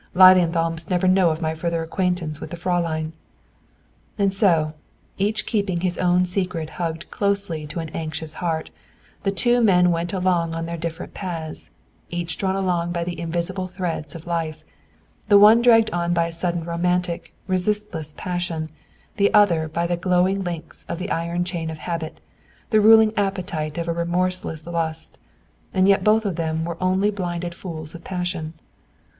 [0.15, 3.11] "Lilienthal must never know of my further acquaintance with the Fräulein."
[4.17, 4.73] And so,
[5.19, 8.71] each keeping his own secret hugged closely to an anxious heart,
[9.21, 11.69] the two men went along on their different paths,
[12.09, 14.63] each drawn along by the invisible threads of life
[15.27, 18.71] the one dragged on by a sudden romantic, resistless passion,
[19.17, 22.19] the other by the glowing links of the iron chains of habit,
[22.71, 25.19] the ruling appetite of a remorseless lust.
[25.75, 28.55] And yet both of them were only blinded fools of passion.